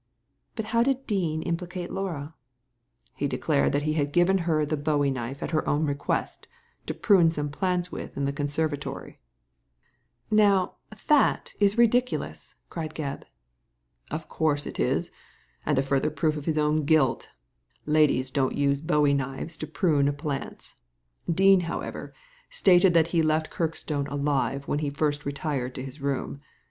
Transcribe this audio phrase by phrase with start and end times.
[0.55, 2.33] "But how did Dean implicate Laura?"
[3.21, 6.47] •He declared that he had given her the bowie knife at her own request
[6.87, 9.19] to prune some plants with in the conservatory."
[10.31, 13.23] Digitized by Google 70 THE LADY FROM NOWHERE" Now, that is ridiculous!" cried Gebb."
[14.17, 15.11] Of course it is;
[15.67, 17.29] and a further proof of his own guilt
[17.85, 20.77] Ladies don't use bowie knives to prune plants.
[21.31, 22.11] Dean, however,
[22.49, 26.39] stated that he left Kirkstone alive when he first retired to his room.